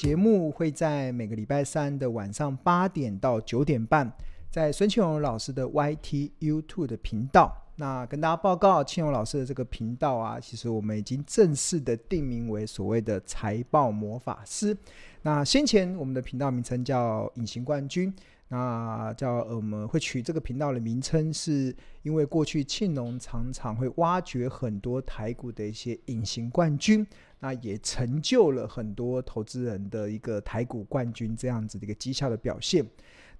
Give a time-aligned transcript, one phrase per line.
[0.00, 4.10] 节目会在每个礼拜三的晚上八点到九点半，
[4.50, 7.54] 在孙庆荣老师的 Y T U Two 的频道。
[7.76, 14.74] 那跟大家报告，庆荣老师的这个频道啊，其实我们已经正式的定名为所谓的财报魔法师。
[15.20, 18.10] 那先前我们的频道名称叫隐形冠军。
[18.52, 27.06] 那叫我们会取这个频道的名称，是因为过去庆农常常会挖掘很多台股的一些隐形冠军，
[27.38, 32.84] 那也成就了很多投资人的一个台股冠军这样子的一个绩效的表现。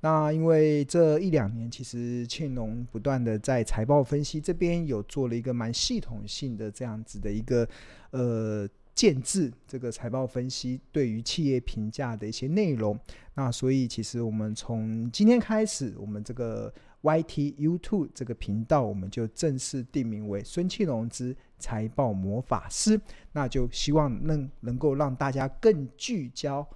[0.00, 7.68] 那因为这一两年，其实庆农不断的在财报分析这边有做了一个蛮系统性的这样子的一个
[8.12, 8.68] 呃。
[9.00, 13.00] 建制这个财报分析对于企业评价的一些内容，
[13.32, 23.00] 那所以其实我们从今天开始，我们这个 Y T U Two 这个频道，我们就正式定名为孙庆龙之财报魔法师，
[23.32, 26.68] 那就希望能能够让大家更聚焦，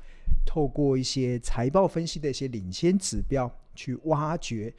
[0.46, 4.72] 透过一些财报分析的一些领先指标，去挖掘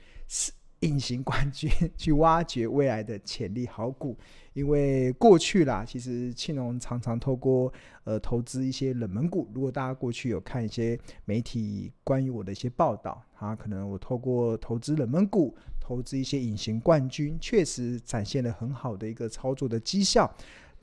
[0.80, 4.18] 隐形冠军， 去挖掘未来的潜力好股。
[4.56, 7.72] 因为过去啦，其实庆隆常常透过
[8.06, 9.50] 呃投资一些冷门股。
[9.54, 20.34] 如果大家过去有看一些媒体关于我的一些报道，啊，可能我透过投资冷门股，投资一些隐形冠军，确实展现了很好的一个操作的绩效。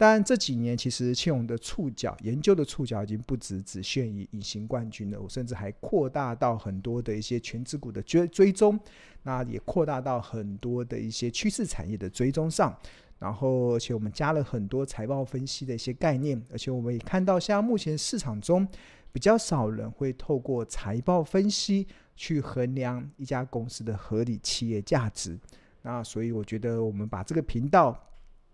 [0.05, 8.77] 但这几年，其实庆农的触角研究的触角已经不只只限于隐形冠军了，我甚至还扩大到很多的一些全职股的追追踪，
[9.23, 12.77] 那也扩大到很多的一些趋势产业的追踪上。
[13.21, 18.67] 然后，而且我们加了很多财报分析的一些概念，而且我们也看到，像目前市场中
[19.13, 21.87] 比较少人会透过财报分析
[22.17, 25.39] 去衡量一家公司的合理企业价值。
[25.83, 27.97] 那所以，我觉得我们把这个频道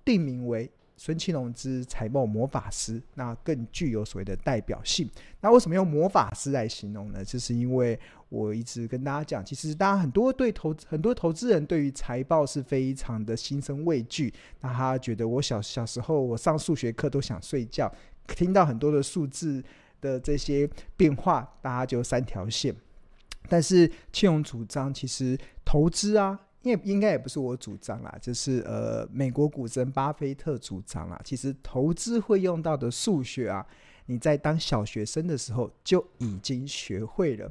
[0.04, 0.70] 定名为。
[0.98, 5.08] 孙庆龙之财报魔法师，那更具有所谓的代表性。
[5.40, 7.24] 那为什么用魔法师来形容呢？
[7.24, 7.98] 就是因为
[8.28, 14.34] 我一直跟大家讲，其实大家很多对投很多投资人对于财报是非常的心生畏惧。
[14.60, 17.90] 那他觉得我小小时候我上数学课都想睡觉，
[18.26, 19.62] 听到很多的数字
[20.00, 22.74] 的这些变化，大家就三条线。
[23.48, 26.40] 但是庆龙主张，其实投资啊。
[26.82, 31.20] 应该也不是我主张啦，就是呃，美国股神巴菲特主张啦。
[31.24, 33.66] 其实投资会用到的数学啊，
[34.06, 37.50] 你在当小学生的时候就已经学会了。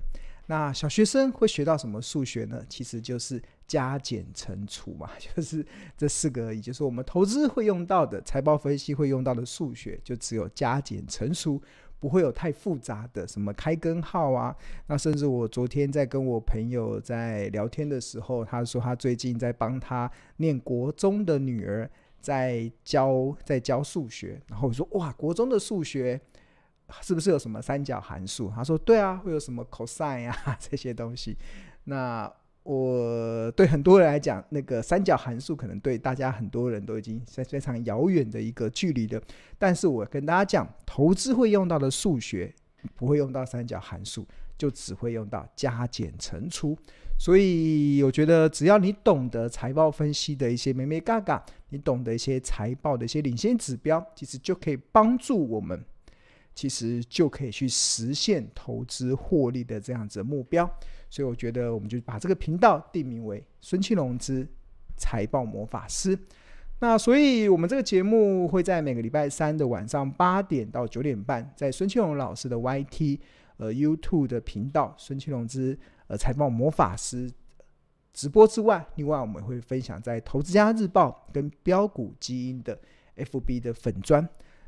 [0.49, 2.63] 那小学生会学到什么数学呢？
[2.69, 5.65] 其实就是加减乘除嘛， 就是
[5.97, 6.61] 这四个而已。
[6.61, 11.61] 就是我们投资会用到的，财报分析会用到的数学，就只有加减乘除。
[11.99, 14.55] 不会有太复杂的什么开根号啊，
[14.87, 26.19] 那甚至我昨天在跟我朋友在聊天的时候，他说他最近在帮他念国中的女儿在教在教数学，然后我说哇，国中的数学
[27.01, 28.49] 是不是有什么三角函数？
[28.49, 31.37] 他说对啊，会有什么 cosine 啊这些东西，
[31.85, 32.31] 那。
[32.67, 39.21] 我对很多人来讲，那个三角函数可能对大家很多人都已经是非常遥远的一个距离的。
[39.57, 42.53] 但是我跟大家讲，投资会用到的数学
[42.93, 46.77] 不会用到三角函数，就只会用到加减乘除。
[47.17, 55.81] 所以我觉得，只要你懂得财报分析的一些眉眉嘎嘎，你懂得一些财报的一些领先指标，其实就可以帮助我们，
[56.57, 60.67] 其实就可以去实现投资获利的这样子的目标。
[61.07, 64.45] 所以我觉得，我们就把这个频道定名为孙庆龙之
[64.97, 66.17] 财报魔法师。
[66.79, 73.19] 那所以，我们这个节目会在每个礼拜三的晚上八点到九点半，在孙庆龙老师的 YT
[73.57, 77.31] 呃 YouTube 的频道“孙庆龙之呃财报魔法师”
[78.13, 82.79] 直播之外，另外我们会分享在《投资家日报》跟标股基因的
[83.15, 84.27] FB 的粉砖。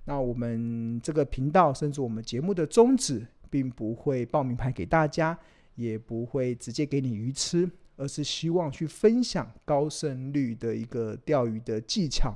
[0.09, 5.37] 那我们这个频道，甚至我们节目的宗旨，并不会报名牌给大家。
[5.75, 12.35] 也不会直接给你鱼吃，而是希望去分享高胜率的一个钓鱼的技巧。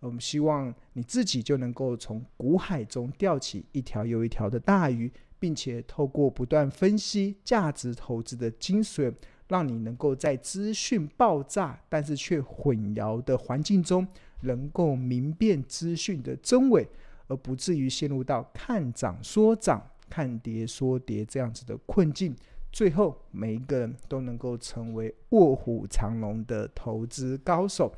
[0.00, 9.10] 我们希望你自己就能够从股海中钓起一条又一条的大鱼，并且透过不断分析价值投资的精髓，
[9.48, 14.06] 让你能够在资讯爆炸但是却混淆的环境中，
[14.42, 16.86] 能够明辨资讯的真伪，
[17.34, 22.34] 而不至于陷入到看涨说涨、看跌说跌这样子的困境。
[22.72, 27.92] 最后，每一个人都能够成为卧虎藏龙的投资高手。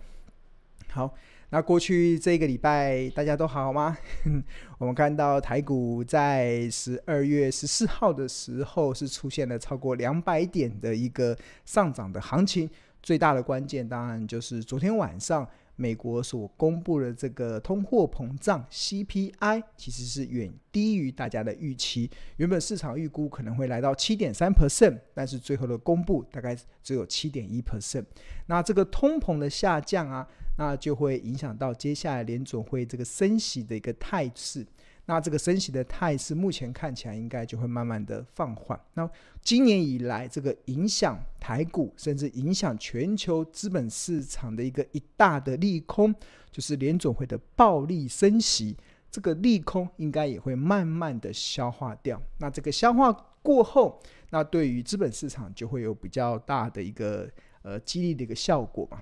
[0.91, 1.15] 好，
[1.51, 3.97] 那过去这个礼拜大家都好吗？
[4.79, 12.69] 我们看到台股在十二月十四号的时候是出现了超过两百点的一个上涨的行情。
[13.03, 22.11] 最大的关键当然就是昨天晚上美国所公布的这个通货膨胀 CPI 其实是远低于大家的预期。
[22.39, 28.05] 原本市场预估可能会来到七点三 percent，但是最后的公布大概只有七点一 percent。
[28.47, 30.27] 那这个通膨的下降啊，
[30.59, 34.67] 那就会影响到接下来联总会这个升息的一个态势。
[35.07, 38.79] 那这个升息的态势，目前看起来应该就会慢慢的放缓。
[38.95, 39.09] 那
[39.41, 46.15] 今年以来，这个影响台股，甚至影响全球资本市场的一个一大的利空，
[46.51, 48.77] 就是联总会的暴力升息。
[49.09, 52.21] 这个利空应该也会慢慢的消化掉。
[52.39, 53.99] 那这个消化过后，
[54.31, 57.31] 那对于资本市场就会有比较大的一个
[57.63, 59.01] 呃激励的一个效果嘛。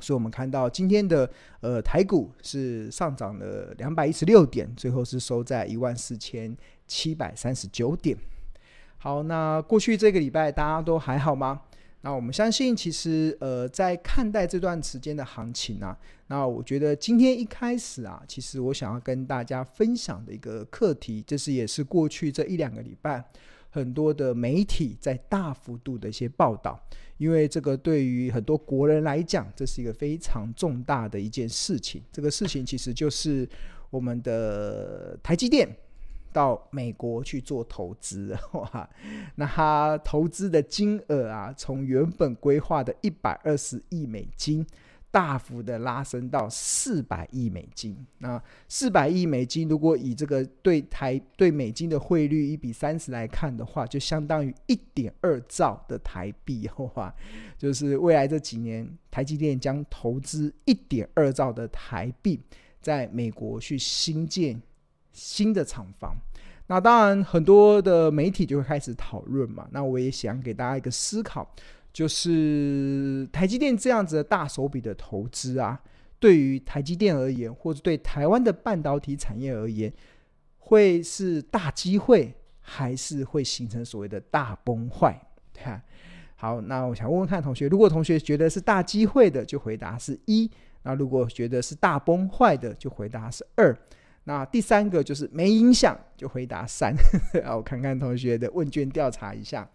[0.00, 1.28] 所以我们看到今天的
[1.60, 6.56] 呃台股是上涨了两百一十六点，最后是收在一万四千
[6.86, 8.16] 七百三十九点。
[8.98, 11.62] 好，那过去这个礼拜大家都还好吗？
[12.00, 15.96] 那我们相信，其实呃在看待这段时间的行情啊，
[16.26, 23.24] 那我觉得今天一开始啊，其实我想要跟大家分享的一个课题，这是也是过去这一两个礼拜
[23.74, 26.80] 很多的媒体在大幅度的一些报道。
[27.16, 32.00] 因为这个对于很多国人来讲，这是一个非常重大的一件事情。
[32.12, 33.48] 这个事情其实就是
[33.90, 35.68] 我们的台积电
[36.32, 38.88] 到美国去做投资，哇，
[39.34, 44.64] 那他投资的金额啊，从原本规划的一百二十亿美金。
[45.14, 47.96] 大幅的拉升到四百亿美金。
[48.18, 56.66] 那四百亿美金，如果以这个对台对美金的汇率一比三十来看的话，就相当于一点二兆的台币。
[56.66, 57.14] 话，
[57.56, 62.40] 就是未来这几年，台积电将投资一点二兆的台币，
[62.80, 64.60] 在美国去新建
[65.12, 66.16] 新的厂房。
[66.66, 69.68] 那当然，很多的媒体就会开始讨论嘛。
[69.70, 71.48] 那我也想给大家一个思考。
[71.94, 75.80] 就是台积电这样子的大手笔的投资啊，
[76.18, 79.92] 对于台积电而言，或者对台湾的半导体产业而言，
[80.58, 85.16] 会是大机会，还是会形成所谓的大崩坏？
[85.54, 85.80] 看，
[86.34, 90.50] 好，那我想问问看同学，如果同学觉得是大机会的，就回答是一；
[90.82, 93.72] 那如果觉得是大崩坏的，就回答是二；
[94.24, 96.92] 那第三个就是没影响，就回答三。
[97.46, 99.70] 啊，我看看同学的问卷调查一下，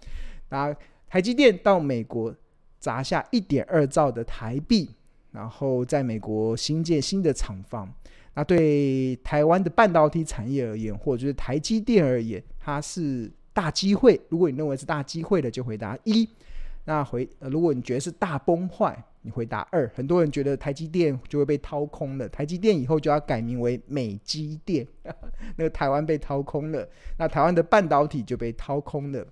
[0.50, 0.75] 那。
[1.10, 2.34] 台积电到美国
[2.80, 4.90] 砸下一点二兆的台币，
[5.32, 7.92] 然后在美国新建新的厂房。
[8.36, 14.22] 那对台湾的半导体产业而言，或者是台积电而言，它是大机会。
[14.30, 16.30] 如果你认为是大机会的，就回答一。
[16.86, 19.92] 那回，如果你觉得是大崩坏，你回答二。
[19.94, 24.88] 很多人觉得台积电就会被掏空了，台积电以后就要改名为美积电，
[25.58, 29.26] 那个台湾被掏空了，那台湾的半导体就被掏空了。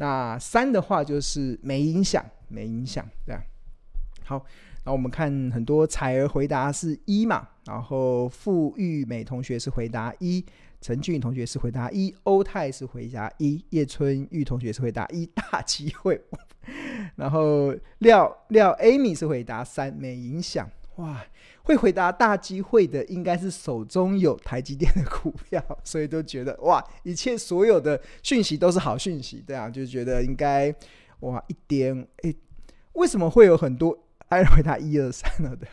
[0.00, 3.44] 那三的话就是没影响，没影响，对啊。
[4.24, 4.42] 好，
[4.86, 10.42] 那我们看很多彩儿回答是一嘛，然后傅玉美同学是回答一，
[10.80, 16.18] 陈俊同学是回答一，欧泰是回答一，叶春玉同学是回答一， 大机会。
[17.16, 20.66] 然后廖廖 Amy 是回答三，没影响。
[20.96, 21.22] 哇，
[21.62, 30.74] 会回答大机会的应该是手中有台积电的股票，所以都觉得哇，一切所有的讯息都是好讯息，对啊，就觉得应该
[31.20, 32.34] 哇一点诶，
[32.94, 33.96] 为什么会有很多
[34.28, 35.66] 还回答一二三了的？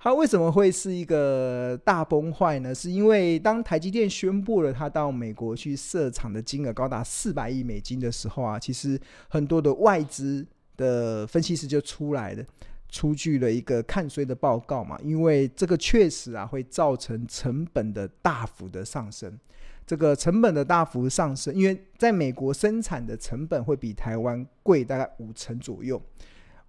[0.00, 2.72] 它为什么会是一个大崩坏呢？
[2.72, 8.98] 是因为当台积电宣布了它到美国去设厂的金额高达四百亿美金的时候啊，其实
[9.28, 10.46] 很多的外资
[10.76, 12.44] 的分析师就出来了。
[12.88, 19.38] 出具了一个看衰的报告嘛，因为这个确实啊会造成成本的大幅的上升。
[19.86, 26.00] 这个成本的大幅上升，因为在美国生产的成本会比台湾贵大概五成左右，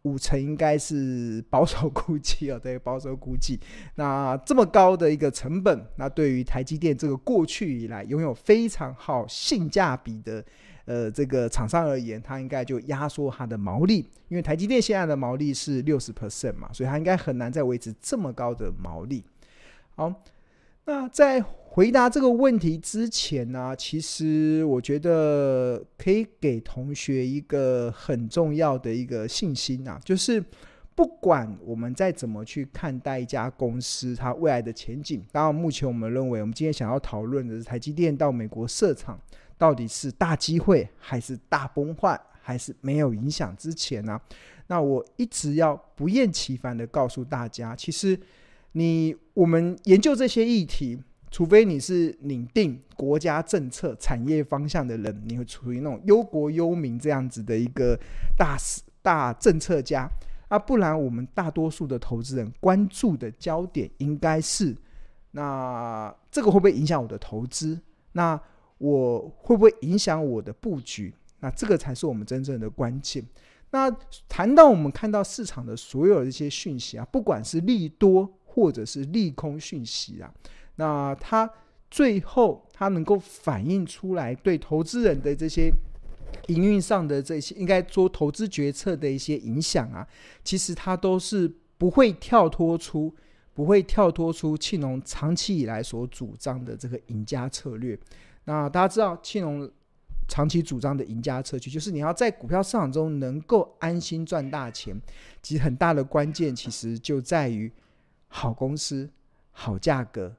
[0.03, 3.59] 五成应该是保守估计哦， 对，保守估计。
[3.95, 10.43] 那这么高的一个成本，那对于台积电这个过去以来拥有非常好性价比的。
[10.89, 19.23] 呃，这个厂商而言，它应该就压缩它的毛利，因为台积电现在的毛利是六十 percent 嘛，所以它应该很难再维持这么高的毛利。
[19.95, 20.11] 好，
[20.85, 30.43] 那在回答这个问题之前呢，其实我觉得可以给同学一个很重要的一个信心啊，就是
[30.95, 39.19] 不管我们再怎么去看待一家公司它未来的前景，当然目前我们认为，我们今天想要讨论的是台积电到美国设厂。
[39.59, 44.19] 到底是大机会还是大崩坏，还是没有影响之前呢、
[44.67, 48.17] 那我一直要不厌其烦的告诉大家，其实
[48.71, 50.97] 你我们研究这些议题，
[51.29, 57.99] 除非你是拟定国家政策、产业方向的人，你会处于那种忧国忧民这样子的一个
[58.37, 58.57] 大
[59.01, 60.09] 大政策家，
[60.47, 64.75] 啊，不然我们大多数的投资人关注的焦点应该是，
[65.31, 67.79] 那这个会不会影响我的投资？
[68.13, 68.39] 那
[68.79, 71.13] 我会不会影响我的布局？
[71.41, 73.23] 那这个才是我们真正的关键。
[73.71, 73.89] 那
[74.27, 80.33] 谈到我们看到市场的所有的一些讯息啊，不管是利多或者是利空讯息啊，
[80.75, 81.49] 那它
[81.91, 85.71] 最后它能够反映出来对投资人的这些
[86.47, 90.07] 营运上的这些应该做投资决策的一些影响啊，
[90.43, 93.13] 其实它都是不会跳脱出，
[93.53, 97.97] 不会跳脱出庆农长期以来所主张的这个赢家策略。
[98.49, 99.69] 那大家知道庆龙。
[100.31, 104.95] 长期主张的赢家策略，就是你要在股票市场中能够安心赚大钱。
[105.41, 107.71] 其实很大的关键，其实就在于
[108.27, 109.09] 好公司、
[109.49, 110.31] 好价格、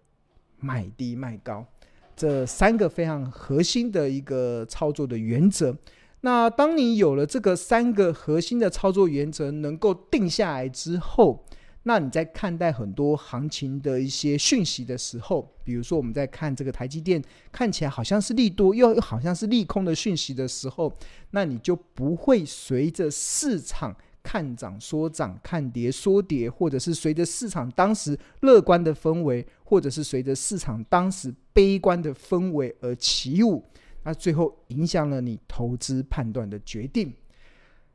[0.60, 1.66] 买低卖高
[2.14, 5.76] 这三个非常核心的一个操作的原则。
[6.20, 11.44] 那当你有了这个三个核心的操作原则能够定下来之后，
[11.84, 20.92] 那你在看待很多行情的一些讯息的时候，比如说我们在看这个台积电看起来好像是利多，又又好像是利空的讯息的时候，
[21.30, 33.64] 那你就不会随着市场看涨说涨、看跌说跌，或者是随着市场当时乐观的氛围，或者是随着市场当时悲观的氛围而起舞，
[34.02, 37.10] 那最后影响了你投资判断的决定。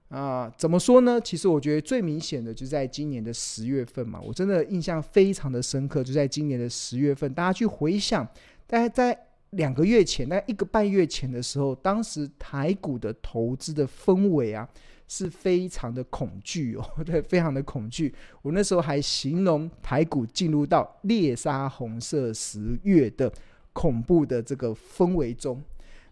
[0.10, 1.20] 啊，怎么说呢？
[1.20, 6.04] 其实我觉得最明显的就在今年的十月份嘛，我真的印象非常的深刻。
[6.04, 8.24] 就在今年的十月份，大家去回想，
[8.68, 9.20] 大概在
[9.52, 14.70] 两个月前，大概一个半月前的时候，当时台股的投资的氛围啊，
[15.08, 18.14] 是非常的恐惧哦， 对，非常的恐惧。
[18.44, 23.32] 我那时候还形容台股进入到猎杀红色十月的
[23.74, 25.62] 恐怖的这个氛围中。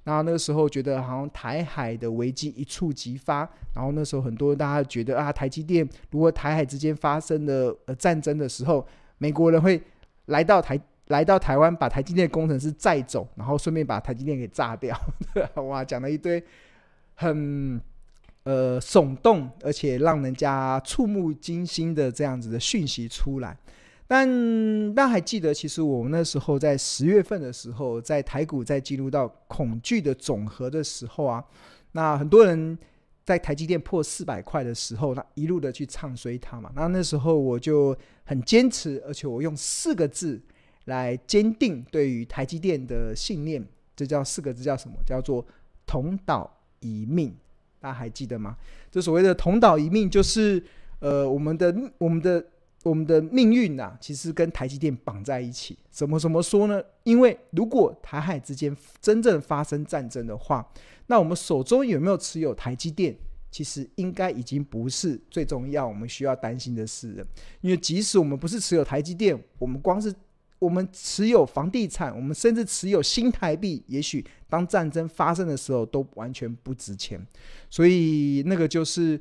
[0.03, 8.86] 然后那个时候觉得好像台海的危机一触即发，然后那时候很多大家觉得啊，台积电如果台海之间发生了呃战争的时候，
[9.17, 9.81] 美国人会
[10.25, 14.98] 来到台来到台湾，把台积电工程师载走，然后顺便把台积电给 炸掉。
[15.55, 16.43] 哇，讲了一堆
[17.15, 17.79] 很
[18.43, 23.57] 呃耸动而且让人家触目惊心的这样子的讯息出来。
[24.05, 31.43] 但大家还记得，其实我们那时候在十月份的时候，在台股在进入到恐惧的总和的时候啊，
[31.93, 32.77] 那很多人
[33.24, 36.69] 在台积电破四百块的时候，那一路的去唱衰它嘛。
[36.75, 40.39] 那那时候我就很坚持，而且我用四个字
[40.86, 44.95] 来坚定对于台积电的信念，这叫四个字叫什么？
[45.07, 45.43] 叫做
[45.86, 47.33] 同岛一命。
[47.79, 48.57] 大家还记得吗？
[48.91, 50.63] 这所谓的同岛一命，就是
[51.00, 52.45] 呃，我们的我们的。
[52.83, 55.77] 我们的命运呐、啊，其实跟台积电绑在一起。
[55.89, 56.83] 怎么怎么说呢？
[57.03, 60.69] 因为如果台海之间真正发生战争的话，
[61.07, 63.15] 那我们手中有没有持有台积电，
[63.49, 67.25] 其实应该已经不是最重要，我们需要担心的事了。
[67.61, 70.13] 因为即使我们不是持有台积电，我们光是
[70.59, 77.25] 我们持有房地产，我们甚至持有新台币，也许当战争发生的时候都完全不值钱。
[77.69, 79.17] 所以那个就是。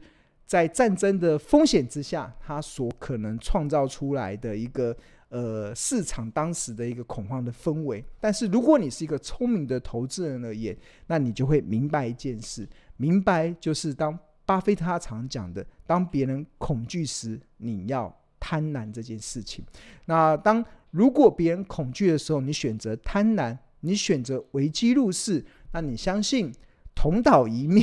[0.52, 4.94] 在战争的风险之下，它所可能创造出来的一个
[5.30, 8.04] 呃市场当时的一个恐慌的氛围。
[8.21, 12.68] 但是如果你是一个聪明的投资人而言，那你就会明白一件事，
[12.99, 19.64] 明白就是当巴菲特他常讲的，当别人恐惧时，你要贪婪这件事情。
[20.04, 25.42] 那当如果别人恐惧的时候，你选择贪婪，你选择危机入市，
[25.73, 26.52] 那你相信
[26.94, 27.82] 同岛一命。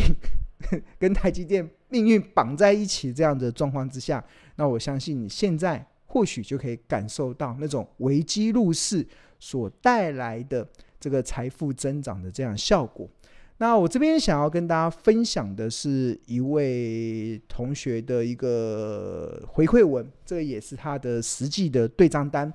[1.00, 4.24] 跟台积电命运绑在一起这样的状况之下，
[4.56, 9.06] 那我相信你现在或许就可以感受到那种危机入市
[9.40, 10.68] 所带来的
[11.00, 13.10] 这个财富增长的这样效果。
[13.58, 22.54] 那我这边想要跟大家分享的是一位同学的一个回馈文，这个也是他的实际的对账单。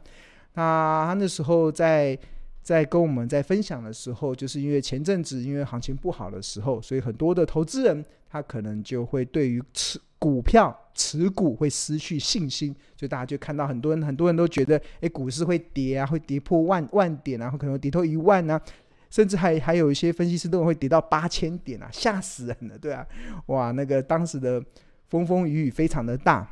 [0.55, 2.19] 那他那时候在。
[2.64, 8.03] 在跟我们在分享的时候，就是因为前阵子因为行情不好的时候，所以很多的投资人
[8.35, 18.61] 他可能就会对于持股票持股会失去信心，所以大家就看到很多人很多人都觉得，诶，股市会跌啊，会跌破万万点啊，然后可能跌破一万啊，
[19.09, 23.07] 甚至还还有一些分析师都会跌到八千点啊，吓死人了，对啊，
[23.47, 24.61] 哇，那个当时的
[25.07, 26.50] 风风雨雨非常的大，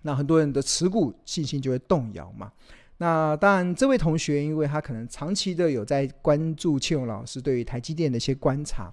[0.00, 2.50] 那很多人的持股信心就会动摇嘛。
[2.96, 8.90] 那当然，这位同学，因为他可能长期的有在关注庆荣老师对于台积电的一些观察，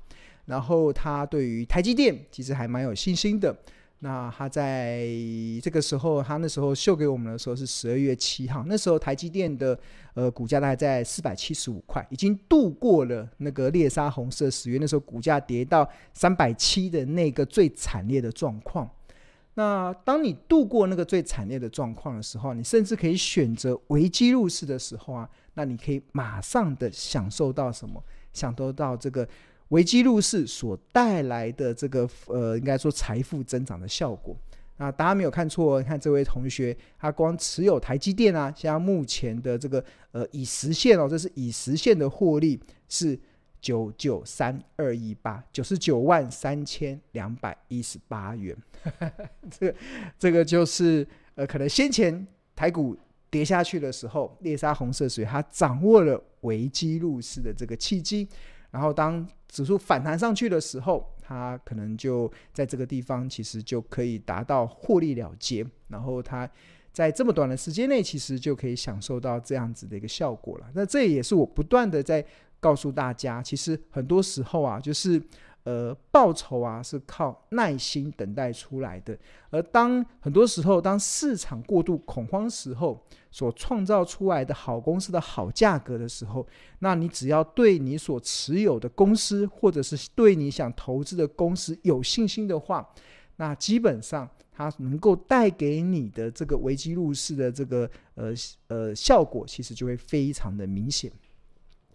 [0.49, 3.55] 然后他对于台积电其实还蛮有信心的。
[3.99, 5.05] 那他在
[5.61, 9.77] 这个时候，他那时候秀给我们的时候是十二月七号，那时候台积电的
[10.15, 18.89] 呃股价大概在四百七十五块，已经度过了那个猎杀红色十月，那时候股价跌到三百七的那个最惨烈的状况。
[19.55, 28.01] 那当你度过那个最惨烈的状况的时候，你甚至可以选择危机入市的时候啊，那你可以马上的享受到什么？
[28.31, 29.27] 享受到这个
[29.69, 34.35] 维基入市所带来的这个呃，应该说财富增长的效果。
[34.77, 43.19] 那大家没有看错，看这位同学，他光持有台积电啊，现在目前的这个呃已实现哦，这是已实现的获利是。
[43.61, 48.55] 九九三二一八九十九万三千两百一十八元，
[49.51, 49.75] 这个
[50.17, 52.95] 这个就是呃，可能先前台股
[53.29, 58.25] 跌下去的时候，猎杀红色水，它掌握了维基入市的这个契机，
[58.71, 66.49] 然后当指数反弹上去的时候，它可能就在这个地方其实就可以达到获利了结，然后它
[66.91, 70.67] 在这么短的时间内，其实就可以享受到这样子的一个效果了。
[70.73, 72.25] 那这也是我不断的在。
[72.61, 75.17] 告诉大家，其实很多时候啊，就是
[75.69, 79.15] 呃，报酬啊是靠耐心等待出来的。
[79.51, 82.99] 而当很多时候，当市场过度恐慌时候，
[83.29, 86.43] 所创造出来的好公司的好价格的时候，
[86.79, 92.89] 那你只要对你所持有的公司，或者是对你想投资的公司有信心的话，
[93.35, 98.33] 那基本上它能够带给你的这个危机入市的这个呃
[98.69, 101.11] 呃效果，其实就会非常的明显。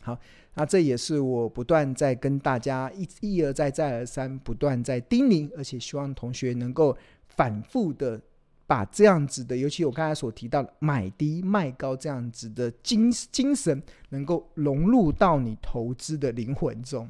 [0.01, 0.17] 好。
[0.55, 6.97] 那这也是我不断在跟大家一一而再再而三不断在叮咛，而且希望同学能够
[7.27, 8.21] 反复的
[8.67, 17.09] 把这样子的，尤其我刚才所提到的买低卖高这样子的精精神，能够融入到你投资的灵魂中，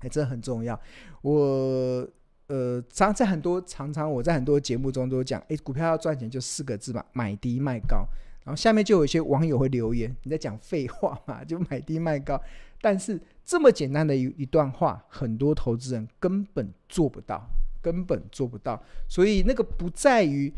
[0.00, 0.78] 哎，这很重要。
[1.22, 2.06] 我
[2.48, 8.06] 呃常在很多常常我在很多节目中都讲，哎，股票要赚钱就四个字嘛，买低卖高。
[8.46, 11.42] 然后下面就有一些网友会留言，你在讲废话嘛？
[11.44, 12.40] 就买低卖高。
[12.80, 17.44] 但是这么简单的一一段话，很多投资人根本做不到，
[17.82, 18.80] 根本做不到。
[19.08, 20.52] 所以那个不在于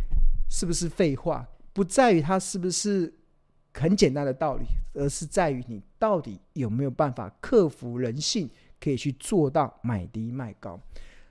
[0.50, 3.11] 是不是废话，不在于它是不是
[3.72, 10.79] 很简单的道理，而是在于你到底有没有办法克服人性，可以去做到买低卖高。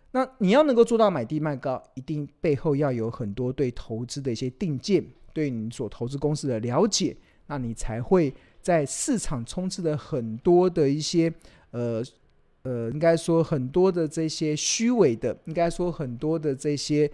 [0.10, 5.06] 那你要能够做到买低卖高，一定背后要有很多对投资的一些定见，
[5.38, 8.34] 对你所投资公司的了解，那你才会。
[8.60, 11.34] 在市场充斥的很多的一些，
[11.72, 12.04] 呃
[12.64, 17.10] 呃，应该说很多的这些虚伪的，应该说很多的这些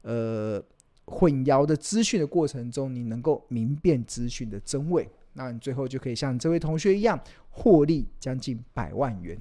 [0.00, 0.62] 呃
[1.04, 9.38] 混淆的资讯的过程中，你能够明辨资讯的真伪，那你最后就可以像这位同学一样获利将近百万元。